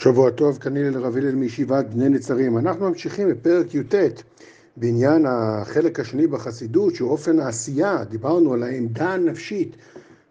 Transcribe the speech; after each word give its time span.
שבוע 0.00 0.30
טוב, 0.30 0.58
כנראה 0.58 0.90
לרב 0.90 1.16
הלל 1.16 1.34
מישיבת 1.34 1.84
בני 1.84 2.08
נצרים. 2.08 2.58
אנחנו 2.58 2.88
ממשיכים 2.88 3.28
בפרק 3.28 3.74
י"ט 3.74 3.94
בעניין 4.76 5.26
החלק 5.28 6.00
השני 6.00 6.26
בחסידות, 6.26 6.94
שהוא 6.94 7.10
אופן 7.10 7.40
העשייה, 7.40 8.04
דיברנו 8.04 8.52
על 8.52 8.62
העמדה 8.62 9.10
הנפשית 9.12 9.76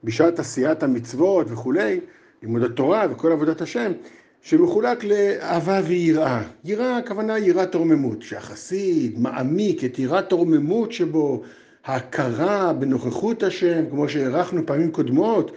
בשעת 0.04 0.40
עשיית 0.40 0.84
המצוות 0.84 1.48
וכולי, 1.50 2.00
לימוד 2.44 2.64
התורה 2.64 3.06
וכל 3.12 3.32
עבודת 3.32 3.62
השם, 3.62 3.91
שמחולק 4.41 5.04
לאהבה 5.04 5.81
ויראה. 5.88 6.43
יראה, 6.63 6.97
הכוונה 6.97 7.39
יראת 7.39 7.71
תורממות, 7.71 8.21
שהחסיד 8.21 9.20
מעמיק 9.20 9.84
את 9.86 9.99
יראת 9.99 10.29
תורממות 10.29 10.91
שבו, 10.91 11.43
ההכרה 11.86 12.73
בנוכחות 12.73 13.43
השם, 13.43 13.84
כמו 13.89 14.09
שהערכנו 14.09 14.65
פעמים 14.65 14.91
קודמות, 14.91 15.52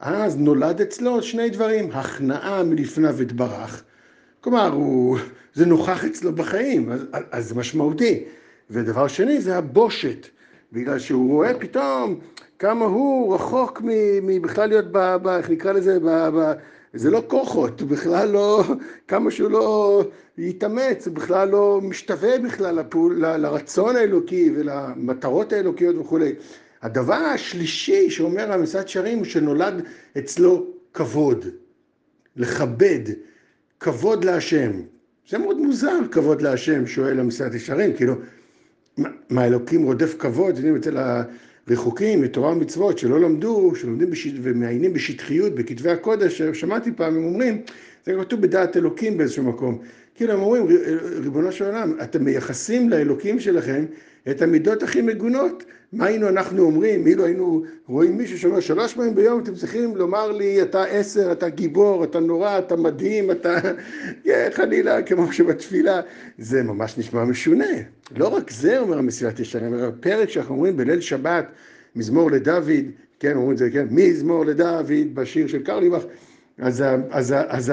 אז 0.00 0.36
נולד 0.36 0.80
אצלו 0.80 1.22
שני 1.22 1.50
דברים, 1.50 1.90
הכנעה 1.92 2.62
מלפניו 2.62 3.22
אתברך, 3.22 3.82
כלומר 4.40 4.72
הוא, 4.72 5.18
זה 5.54 5.66
נוכח 5.66 6.04
אצלו 6.04 6.32
בחיים, 6.32 6.92
אז, 6.92 7.06
אז 7.30 7.48
זה 7.48 7.54
משמעותי. 7.54 8.24
ודבר 8.70 9.08
שני 9.08 9.40
זה 9.40 9.56
הבושת, 9.56 10.26
בגלל 10.72 10.98
שהוא 10.98 11.30
רואה 11.30 11.54
פתאום 11.54 12.20
כמה 12.58 12.84
הוא 12.84 13.34
רחוק 13.34 13.82
מבכלל 14.22 14.68
להיות, 14.68 14.84
ב, 14.92 15.16
ב, 15.22 15.26
איך 15.28 15.50
נקרא 15.50 15.72
לזה, 15.72 15.98
ב, 16.00 16.08
ב, 16.08 16.52
זה 16.94 17.10
לא 17.10 17.22
כוחות, 17.26 17.82
בכלל 17.82 18.28
לא, 18.28 18.64
כמה 19.08 19.30
שהוא 19.30 19.50
לא 19.50 20.02
יתאמץ, 20.38 21.08
בכלל 21.08 21.48
לא 21.48 21.80
משתווה 21.82 22.38
בכלל 22.38 22.74
לפעול, 22.80 23.26
ל, 23.26 23.36
לרצון 23.36 23.96
האלוקי 23.96 24.52
ולמטרות 24.56 25.52
האלוקיות 25.52 25.96
וכולי. 25.98 26.32
הדבר 26.82 27.14
השלישי 27.14 28.10
שאומר 28.10 28.52
המסעד 28.52 28.88
שרים 28.88 29.18
הוא 29.18 29.24
שנולד 29.24 29.84
אצלו 30.18 30.66
כבוד, 30.94 31.44
לכבד, 32.36 33.00
כבוד 33.80 34.24
להשם. 34.24 34.72
זה 35.28 35.38
מאוד 35.38 35.58
מוזר, 35.58 35.98
כבוד 36.10 36.42
להשם, 36.42 36.86
שואל 36.86 37.20
המסעד 37.20 37.54
ישרים, 37.54 37.96
כאילו, 37.96 38.14
מה 39.30 39.46
אלוקים 39.46 39.82
רודף 39.82 40.14
כבוד, 40.18 40.56
יודעים, 40.56 40.76
אצל 40.76 40.96
הרחוקים 41.68 42.22
מתורה 42.22 42.52
ומצוות 42.52 42.98
שלא 42.98 43.20
למדו, 43.20 43.72
שלומדים 43.74 44.10
בש... 44.10 44.28
ומעיינים 44.42 44.92
בשטחיות 44.92 45.54
בכתבי 45.54 45.90
הקודש, 45.90 46.42
שמעתי 46.42 46.92
פעם, 46.92 47.16
הם 47.16 47.24
אומרים, 47.24 47.62
זה 48.06 48.12
כתוב 48.20 48.40
בדעת 48.40 48.76
אלוקים 48.76 49.18
באיזשהו 49.18 49.44
מקום, 49.44 49.78
כאילו 50.14 50.32
הם 50.32 50.40
אומרים, 50.40 50.66
ריבונו 51.22 51.52
של 51.52 51.64
עולם, 51.64 51.92
אתם 52.02 52.24
מייחסים 52.24 52.90
לאלוקים 52.90 53.40
שלכם 53.40 53.84
את 54.30 54.42
המידות 54.42 54.82
הכי 54.82 55.02
מגונות. 55.02 55.64
מה 55.92 56.06
היינו 56.06 56.28
אנחנו 56.28 56.62
אומרים, 56.62 57.06
אילו 57.06 57.24
היינו 57.24 57.62
רואים 57.86 58.16
מישהו 58.16 58.38
שאומר 58.38 58.60
שלוש 58.60 58.94
פעמים 58.94 59.14
ביום 59.14 59.40
אתם 59.40 59.54
צריכים 59.54 59.96
לומר 59.96 60.32
לי 60.32 60.62
אתה 60.62 60.84
עשר, 60.84 61.32
אתה 61.32 61.48
גיבור, 61.48 62.04
אתה 62.04 62.20
נורא, 62.20 62.58
אתה 62.58 62.76
מדהים, 62.76 63.30
אתה 63.30 63.58
חלילה 64.56 65.02
כמו 65.02 65.32
שבתפילה, 65.32 66.00
זה 66.38 66.62
ממש 66.62 66.98
נשמע 66.98 67.24
משונה. 67.24 67.64
לא 68.16 68.28
רק 68.28 68.50
זה 68.50 68.78
אומר 68.78 68.98
המסילת 68.98 69.40
ישרים, 69.40 69.74
אלא 69.74 69.88
פרק 70.00 70.28
שאנחנו 70.28 70.54
אומרים 70.54 70.76
בליל 70.76 71.00
שבת, 71.00 71.46
מזמור 71.96 72.30
לדוד, 72.30 72.70
כן 73.20 73.36
אומרים 73.36 73.52
את 73.52 73.58
זה, 73.58 73.70
כן, 73.70 73.86
מזמור 73.90 74.46
לדוד 74.46 75.14
בשיר 75.14 75.46
של 75.46 75.62
קרליבך, 75.62 76.02
אז, 76.60 76.84
אז, 77.10 77.34
אז, 77.48 77.72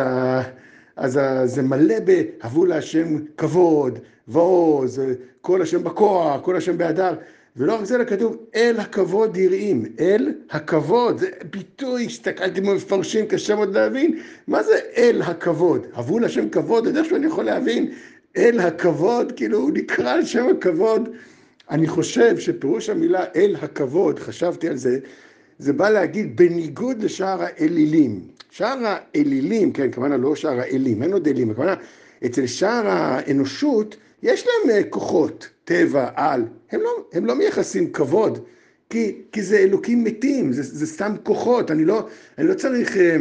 אז, 0.96 1.20
אז 1.20 1.54
זה 1.54 1.62
מלא 1.62 1.96
ב"הבו 2.06 2.66
להשם 2.66 3.18
כבוד" 3.38 4.00
ועוז, 4.28 5.02
כל 5.42 5.62
השם 5.62 5.84
בכוח, 5.84 6.42
כל 6.42 6.56
השם 6.56 6.78
בהדר, 6.78 7.14
ולא 7.58 7.76
רק 7.76 7.84
זה, 7.86 7.96
אלא 7.96 8.04
כתוב, 8.04 8.38
אל 8.56 8.76
הכבוד 8.80 9.38
יראים, 9.38 9.86
אל 10.00 10.34
הכבוד, 10.50 11.18
זה 11.18 11.30
ביטוי, 11.52 12.06
הסתכלתי 12.06 12.62
במפרשים, 12.62 13.26
קשה 13.26 13.56
מאוד 13.56 13.76
להבין, 13.76 14.20
מה 14.48 14.64
זה 14.64 14.80
אל 14.98 15.22
הכבוד? 15.22 15.88
הבו 15.94 16.20
לשם 16.20 16.50
כבוד, 16.50 16.88
אתה 16.88 17.00
יודע 17.00 17.10
שאני 17.10 17.28
יכול 17.28 17.46
להבין, 17.46 17.92
אל 18.38 18.60
הכבוד, 18.60 19.32
כאילו 19.32 19.58
הוא 19.58 19.72
נקרא 19.74 20.12
על 20.12 20.26
שם 20.26 20.48
הכבוד. 20.58 21.10
אני 21.70 21.88
חושב 21.88 22.38
שפירוש 22.38 22.90
המילה 22.90 23.26
אל 23.36 23.56
הכבוד, 23.62 24.20
חשבתי 24.20 24.70
על 24.70 24.76
זה, 24.78 25.00
זה 25.60 25.74
בא 25.74 25.90
להגיד 25.90 26.38
בניגוד 26.38 27.04
לשאר 27.04 27.42
האלילים. 27.42 28.28
שאר 28.52 28.78
האלילים, 28.86 29.74
כן, 29.74 29.92
כמובן 29.92 30.22
לא 30.22 30.36
שאר 30.36 30.60
האלים, 30.60 31.04
אין 31.04 31.14
עוד 31.14 31.28
אלים, 31.28 31.54
כמובן 31.54 31.74
אצל 32.26 32.48
שאר 32.48 32.88
האנושות, 32.88 33.96
יש 34.24 34.48
להם 34.48 34.76
אה, 34.76 34.84
כוחות, 34.84 35.50
טבע, 35.64 36.10
על, 36.16 36.44
הם 36.72 36.82
לא, 36.82 36.90
הם 37.14 37.26
לא 37.26 37.36
מייחסים 37.36 37.92
כבוד, 37.92 38.40
כי, 38.90 39.22
כי 39.32 39.42
זה 39.42 39.58
אלוקים 39.58 40.04
מתים, 40.04 40.54
זה, 40.54 40.64
זה 40.64 40.88
סתם 40.88 41.16
כוחות, 41.24 41.72
אני 41.72 41.86
לא, 41.86 42.08
אני 42.38 42.48
לא 42.48 42.54
צריך 42.54 42.98
אה, 42.98 43.18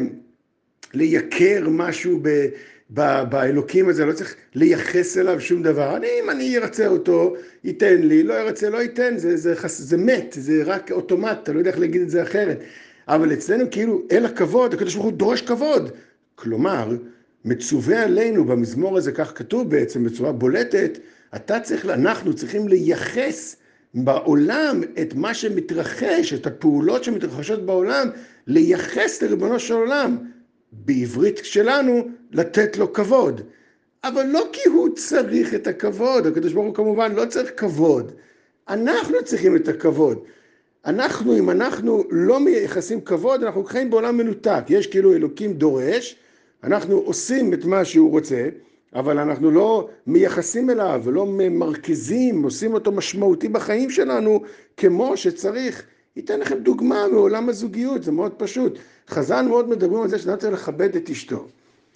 לייקר 0.95 1.69
משהו 1.71 2.19
ב, 2.23 2.47
באלוקים 2.91 3.89
הזה, 3.89 4.05
לא 4.05 4.13
צריך 4.13 4.35
לייחס 4.55 5.19
אליו 5.19 5.41
שום 5.41 5.63
דבר. 5.63 5.97
אני, 5.97 6.07
אם 6.25 6.31
אני 6.31 6.59
ארצה 6.59 6.87
אותו, 6.87 7.35
ייתן 7.65 8.03
לי, 8.03 8.23
לא 8.23 8.35
ארצה, 8.35 8.71
לא 8.71 8.79
ייתן, 8.79 9.17
זה, 9.17 9.37
זה, 9.37 9.55
זה, 9.55 9.69
זה 9.69 9.97
מת, 9.97 10.37
זה 10.39 10.63
רק 10.65 10.93
אוטומט, 10.93 11.39
אתה 11.43 11.53
לא 11.53 11.59
יודע 11.59 11.71
איך 11.71 11.79
להגיד 11.79 12.03
את 12.03 12.11
זה 12.11 12.23
אחרת. 12.23 12.59
אבל 13.09 13.33
אצלנו 13.33 13.65
כאילו, 13.71 14.03
אל 14.13 14.27
הכבוד, 14.27 14.75
הקדוש 14.75 14.95
ברוך 14.95 15.07
הוא 15.07 15.13
דורש 15.13 15.43
כבוד. 15.43 15.91
כלומר, 16.35 16.97
מצווה 17.45 18.03
עלינו 18.03 18.45
במזמור 18.45 18.97
הזה, 18.99 19.13
כך 19.13 19.33
כתוב 19.35 19.71
בעצם 19.71 20.05
בצורה 20.05 20.33
בולטת, 20.33 20.99
אתה 21.37 21.61
צריך, 21.61 21.85
אנחנו 21.85 22.35
צריכים 22.35 22.69
לייחס 22.69 23.57
בעולם 23.95 24.81
את 25.03 25.15
מה 25.15 25.35
שמתרחש, 25.35 26.33
את 26.33 26.47
הפעולות 26.47 27.05
שמתרחשות 27.05 27.67
בעולם, 27.67 28.09
לייחס 28.47 29.23
לריבונו 29.23 29.61
של 29.61 29.75
עולם. 29.75 30.17
בעברית 30.73 31.41
שלנו, 31.43 32.09
לתת 32.33 32.77
לו 32.77 32.93
כבוד. 32.93 33.41
אבל 34.05 34.27
לא 34.27 34.49
כי 34.53 34.69
הוא 34.69 34.89
צריך 34.97 35.55
את 35.55 35.67
הכבוד, 35.67 36.27
הקדוש 36.27 36.53
ברוך 36.53 36.67
הוא 36.67 36.75
כמובן 36.75 37.15
לא 37.15 37.25
צריך 37.25 37.53
כבוד. 37.57 38.13
אנחנו 38.69 39.17
צריכים 39.25 39.57
את 39.57 39.69
הכבוד. 39.69 40.19
אנחנו, 40.87 41.39
אם 41.39 41.51
אנחנו 41.51 42.05
לא 42.11 42.41
מייחסים 42.41 43.01
כבוד, 43.01 43.43
אנחנו 43.43 43.65
חיים 43.65 43.91
בעולם 43.91 44.17
מנותק. 44.17 44.65
יש 44.69 44.87
כאילו 44.87 45.15
אלוקים 45.15 45.53
דורש, 45.53 46.17
אנחנו 46.65 46.97
עושים 46.97 47.55
את 47.55 47.65
מה 47.65 47.85
שהוא 47.85 48.11
רוצה, 48.11 48.49
אבל 48.95 49.19
אנחנו 49.19 49.51
לא 49.51 49.89
מייחסים 50.07 50.71
אליו 50.71 51.01
ולא 51.05 51.27
מרכזים, 51.51 52.43
עושים 52.43 52.75
אותו 52.75 52.93
משמעותי 52.93 53.49
בחיים 53.49 53.91
שלנו 53.91 54.43
כמו 54.77 55.17
שצריך. 55.17 55.83
אתן 56.19 56.41
לכם 56.41 56.59
דוגמה 56.59 57.09
מעולם 57.13 57.49
הזוגיות, 57.49 58.03
זה 58.03 58.13
מאוד 58.13 58.33
פשוט. 58.33 58.79
חז"ל 59.09 59.43
מאוד 59.49 59.69
מדברים 59.69 60.03
על 60.03 60.09
זה 60.09 60.19
שאדם 60.19 60.37
צריך 60.37 60.53
לכבד 60.53 60.97
את 60.97 61.11
אשתו. 61.11 61.47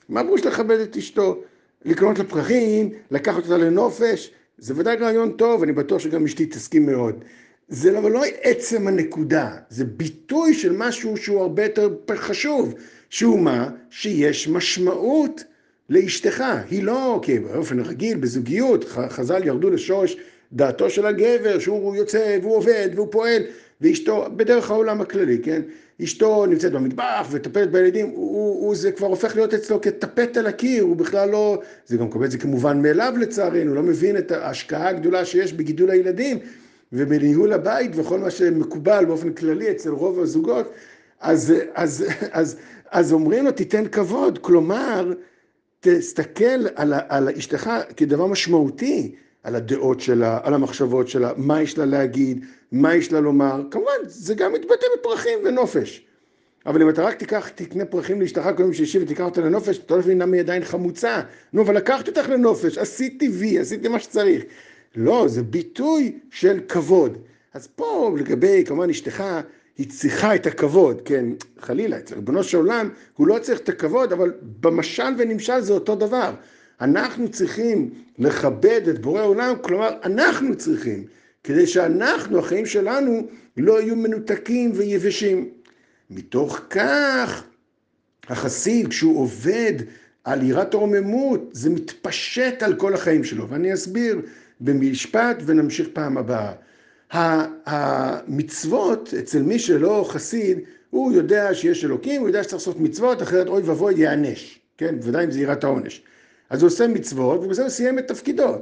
מה 0.09 0.25
פירוש 0.25 0.45
לכבד 0.45 0.81
את 0.81 0.97
אשתו? 0.97 1.43
לקנות 1.85 2.19
לה 2.19 2.25
פרחים, 2.25 2.91
לקחת 3.11 3.45
אותה 3.45 3.59
לנופש, 3.59 4.31
זה 4.59 4.75
ודאי 4.77 4.97
רעיון 4.97 5.33
טוב, 5.33 5.63
אני 5.63 5.73
בטוח 5.73 5.99
שגם 5.99 6.25
אשתי 6.25 6.47
תסכים 6.47 6.87
מאוד. 6.87 7.25
זה 7.69 7.93
לא, 7.93 8.11
לא 8.11 8.23
עצם 8.43 8.89
הנקודה, 8.89 9.51
זה 9.69 9.85
ביטוי 9.85 10.55
של 10.55 10.73
משהו 10.73 11.17
שהוא 11.17 11.41
הרבה 11.41 11.63
יותר 11.63 11.89
חשוב. 12.17 12.75
שהוא 13.11 13.41
מה? 13.41 13.71
שיש 13.91 14.49
משמעות 14.49 15.45
לאשתך. 15.91 16.45
היא 16.71 16.83
לא, 16.83 17.21
כי 17.23 17.39
באופן 17.39 17.81
רגיל, 17.81 18.17
בזוגיות, 18.19 18.85
חז"ל 18.85 19.45
ירדו 19.45 19.71
לשורש 19.71 20.17
דעתו 20.53 20.91
של 20.91 21.07
הגבר, 21.07 21.59
שהוא 21.59 21.97
יוצא 21.97 22.39
והוא 22.43 22.57
עובד 22.57 22.89
והוא 22.95 23.09
פועל, 23.11 23.43
ואשתו, 23.81 24.27
בדרך 24.37 24.71
העולם 24.71 25.01
הכללי, 25.01 25.39
כן? 25.43 25.63
אשתו 26.05 26.47
נמצאת 26.47 26.73
במטבח 26.73 27.27
וטפלת 27.31 27.71
בילדים, 27.71 28.07
הוא, 28.07 28.67
הוא, 28.67 28.75
זה 28.75 28.93
כבר 28.93 29.07
הופך 29.07 29.37
להיות 29.37 29.55
אצלו 29.55 29.81
כטפט 29.81 30.37
על 30.37 30.47
הקיר, 30.47 30.83
הוא 30.83 30.97
בכלל 30.97 31.31
לא, 31.31 31.63
זה 31.87 31.97
גם 31.97 32.09
קובע 32.09 32.27
את 32.27 32.31
זה 32.31 32.39
כמובן 32.39 32.83
מאליו 32.83 33.15
לצערנו, 33.19 33.75
לא 33.75 33.83
מבין 33.83 34.17
את 34.17 34.31
ההשקעה 34.31 34.89
הגדולה 34.89 35.25
שיש 35.25 35.53
בגידול 35.53 35.91
הילדים 35.91 36.39
ובניהול 36.93 37.53
הבית 37.53 37.91
וכל 37.95 38.19
מה 38.19 38.31
שמקובל 38.31 39.05
באופן 39.05 39.33
כללי 39.33 39.71
אצל 39.71 39.91
רוב 39.91 40.21
הזוגות, 40.21 40.73
אז, 41.21 41.55
אז, 41.75 42.05
אז, 42.33 42.57
אז 42.91 43.13
אומרים 43.13 43.45
לו 43.45 43.53
תיתן 43.53 43.89
כבוד, 43.89 44.39
כלומר 44.39 45.13
תסתכל 45.81 46.67
על, 46.75 46.95
על 47.09 47.29
אשתך 47.29 47.71
כדבר 47.97 48.27
משמעותי, 48.27 49.15
על 49.43 49.57
הדעות 49.57 50.01
שלה, 50.01 50.39
על 50.43 50.55
המחשבות 50.55 51.09
שלה, 51.09 51.33
מה 51.37 51.63
יש 51.63 51.79
לה 51.79 51.85
להגיד, 51.85 52.45
מה 52.73 52.95
יש 52.95 53.13
לה 53.13 53.21
לומר, 53.21 53.63
כמובן 53.71 53.93
זה 54.07 54.35
גם 54.35 54.53
מתבטא 54.53 54.87
בפרחים 54.99 55.39
ונופש. 55.45 56.07
אבל 56.67 56.83
אם 56.83 56.89
אתה 56.89 57.03
רק 57.03 57.15
תיקח, 57.15 57.49
תקנה 57.49 57.85
פרחים 57.85 58.21
לאשתך 58.21 58.49
כל 58.57 58.63
יום 58.63 58.73
שישי 58.73 58.99
ותיקח 58.99 59.25
אותה 59.25 59.41
לנופש, 59.41 59.79
אתה 59.79 59.95
לא 59.95 60.01
מבין 60.01 60.19
למה 60.19 60.37
היא 60.37 60.41
עדיין 60.41 60.65
חמוצה. 60.65 61.21
נו, 61.53 61.63
אבל 61.63 61.77
לקחתי 61.77 62.11
אותך 62.11 62.29
לנופש, 62.29 62.79
עשיתי 62.79 63.29
וי, 63.29 63.59
עשיתי 63.59 63.89
מה 63.89 64.01
שצריך. 64.01 64.43
לא, 64.97 65.29
זה 65.29 65.43
ביטוי 65.43 66.19
של 66.31 66.61
כבוד. 66.69 67.19
אז 67.55 67.67
פה 67.67 68.17
לגבי, 68.19 68.65
כמובן, 68.67 68.91
אשתך, 68.91 69.25
היא 69.79 69.91
צריכה 69.91 70.35
את 70.35 70.47
הכבוד, 70.47 71.03
כן, 71.05 71.27
חלילה, 71.61 71.99
אצל 71.99 72.15
ריבונו 72.15 72.45
של 72.45 72.57
עולם 72.57 72.89
הוא 73.17 73.27
לא 73.27 73.39
צריך 73.39 73.61
את 73.61 73.69
הכבוד, 73.69 74.13
אבל 74.13 74.33
במשל 74.61 75.15
ונמשל 75.19 75.61
זה 75.61 75.73
אותו 75.73 75.95
דבר. 75.95 76.35
אנחנו 76.81 77.29
צריכים 77.29 77.91
לכבד 78.19 78.89
את 78.89 78.99
בורא 78.99 79.23
עולם, 79.23 79.55
כלומר 79.61 79.89
אנחנו 80.05 80.57
צריכים, 80.57 81.05
כדי 81.45 81.67
שאנחנו, 81.67 82.39
החיים 82.39 82.67
שלנו, 82.67 83.27
לא 83.57 83.81
יהיו 83.81 83.97
מנותקים 83.97 84.73
ויבשים. 84.75 85.49
מתוך 86.11 86.61
כך, 86.71 87.45
החסיד, 88.29 88.89
כשהוא 88.89 89.19
עובד 89.19 89.73
על 90.25 90.43
יראת 90.43 90.75
הרוממות, 90.75 91.51
זה 91.53 91.71
מתפשט 91.71 92.63
על 92.63 92.75
כל 92.75 92.95
החיים 92.95 93.25
שלו, 93.25 93.49
ואני 93.49 93.75
אסביר 93.75 94.21
במשפט 94.61 95.43
ונמשיך 95.47 95.89
פעם 95.93 96.19
הבאה. 96.19 96.53
המצוות 97.67 99.15
אצל 99.19 99.43
מי 99.43 99.59
שלא 99.59 100.07
חסיד, 100.09 100.59
הוא 100.91 101.13
יודע 101.13 101.55
שיש 101.55 101.85
אלוקים, 101.85 102.21
הוא 102.21 102.29
יודע 102.29 102.43
שצריך 102.43 102.55
לעשות 102.55 102.81
מצוות, 102.81 103.23
אחרת 103.23 103.47
אוי 103.47 103.63
ואבוי 103.63 103.95
ייענש, 103.95 104.61
כן, 104.79 105.01
בוודאי 105.01 105.25
אם 105.25 105.31
זה 105.31 105.41
יראת 105.41 105.65
העונש. 105.65 106.03
אז 106.51 106.63
הוא 106.63 106.67
עושה 106.67 106.87
מצוות, 106.87 107.41
ובזה 107.45 107.63
הוא 107.63 107.69
סיים 107.69 107.99
את 107.99 108.09
תפקידו. 108.09 108.57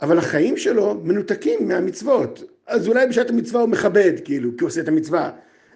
אבל 0.00 0.18
החיים 0.18 0.56
שלו 0.56 1.00
מנותקים 1.04 1.68
מהמצוות. 1.68 2.42
אז 2.66 2.88
אולי 2.88 3.06
בשעת 3.06 3.30
המצווה 3.30 3.60
הוא 3.60 3.68
מכבד, 3.68 4.12
כאילו, 4.24 4.50
כי 4.56 4.60
הוא 4.60 4.68
עושה 4.68 4.80
את 4.80 4.88
המצווה. 4.88 5.30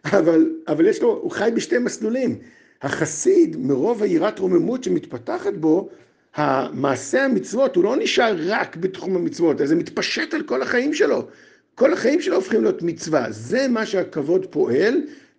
אבל, 0.04 0.50
אבל 0.68 0.86
יש 0.86 1.02
לו, 1.02 1.18
הוא 1.22 1.30
חי 1.30 1.50
בשתי 1.54 1.78
מסלולים. 1.78 2.38
החסיד, 2.82 3.56
מרוב 3.56 4.02
היראת 4.02 4.38
רוממות 4.38 4.84
שמתפתחת 4.84 5.54
בו, 5.54 5.88
המעשה 6.34 7.24
המצוות, 7.24 7.76
הוא 7.76 7.84
לא 7.84 7.96
נשאר 7.96 8.36
רק 8.46 8.76
בתחום 8.76 9.16
המצוות, 9.16 9.60
אלא 9.60 9.68
זה 9.68 9.74
מתפשט 9.74 10.34
על 10.34 10.42
כל 10.42 10.62
החיים 10.62 10.94
שלו. 10.94 11.26
כל 11.74 11.92
החיים 11.92 12.20
שלו 12.20 12.36
הופכים 12.36 12.62
להיות 12.62 12.82
מצווה. 12.82 13.26
זה 13.30 13.68
מה 13.68 13.86
שהכבוד 13.86 14.46
פועל, 14.46 14.94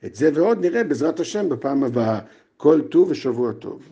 את 0.05 0.15
זה 0.15 0.29
ועוד 0.33 0.65
נראה 0.65 0.83
בעזרת 0.83 1.19
השם 1.19 1.49
בפעם 1.49 1.83
הבאה. 1.83 2.19
כל 2.57 2.81
טוב 2.81 3.11
ושבוע 3.11 3.51
טוב. 3.53 3.89